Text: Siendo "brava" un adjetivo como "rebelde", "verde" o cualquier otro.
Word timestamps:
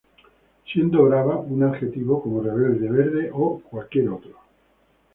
Siendo 0.65 1.03
"brava" 1.03 1.37
un 1.37 1.61
adjetivo 1.61 2.23
como 2.23 2.41
"rebelde", 2.41 2.89
"verde" 2.89 3.29
o 3.31 3.59
cualquier 3.59 4.09
otro. 4.09 4.33